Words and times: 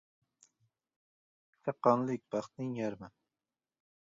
•Chaqqonlik― 1.63 2.21
baxtning 2.31 2.73
yarmi. 2.79 3.09